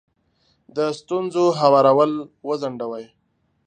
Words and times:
د 0.75 0.77
ستونزو 0.99 1.43
هوارول 1.59 2.11
وځنډوئ. 2.47 3.05